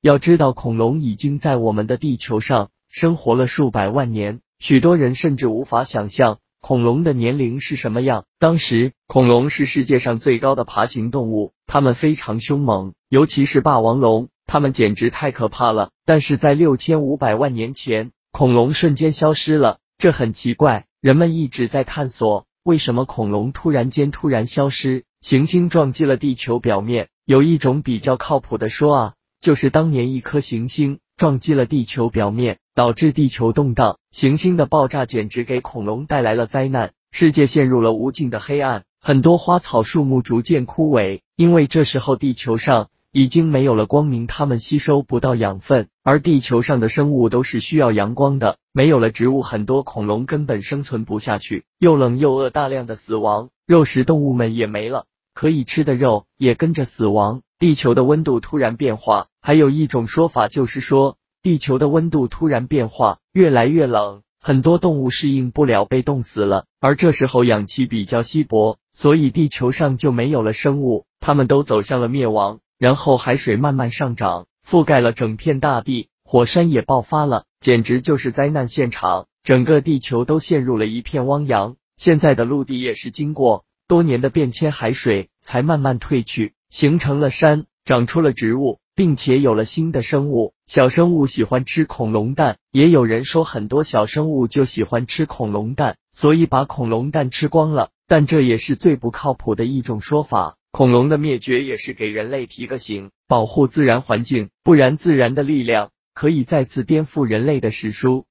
[0.00, 8.24] 要知道，恐龙已经在我们的地球上生活了数百万年，许多人甚至无法想象恐龙的年龄是什么样。
[8.38, 15.90] 当时，恐龙是世界上最高的爬行动物，它们非常凶猛，尤其是霸王龙，它们简直太可怕了。
[16.04, 25.02] 但是在六千五百万年前，恐龙瞬间消失了，这很奇怪，人们一直在探索为什么恐龙突然间突然消失。
[25.20, 33.98] 行星撞击了地球表面，有一种比较靠谱的说啊，就是当年一颗行星撞击了地球表面，导致地球动荡。
[34.10, 53.50] 行星的爆炸简直给恐龙带来了灾难，世界陷入了无尽的黑暗，很多花草树木逐渐枯萎，因为这时候地球上已经没有了光明，它们吸收不到养分，而地球上的生物都是需要阳光的，没有了植物，很多恐龙根本生存不下去，又冷又饿，大量的死亡。
[53.66, 55.04] 肉食动物们也没了，
[55.38, 57.42] 可以吃的肉也跟着死亡。
[57.60, 66.64] 地球的温度突然变化，还有一种说法就是说，地球的温度突然变化，越来越冷，很多动物适应不了，被冻死了。
[66.80, 72.58] 而这时候氧气比较稀薄，所以地球上就没有了生物，它们都走向了灭亡。
[72.76, 81.76] 然后海水慢慢上涨，覆盖了整片大地，火山也爆发了，简直就是灾难现场，整个地球都陷入了一片汪洋。
[81.94, 90.52] 现在的陆地也是经过多年的变迁，海水才慢慢退去，形成了山，长出了植物，并且有了新的生物。
[90.66, 97.88] 小生物喜欢吃恐龙蛋，也有人说很多小生物就喜欢吃恐龙蛋，所以把恐龙蛋吃光了。
[98.06, 100.56] 但这也是最不靠谱的一种说法。
[100.70, 108.26] 恐龙的灭绝也是给人类提个醒，保护自然环境，不然自然的力量可以再次颠覆人类的史书。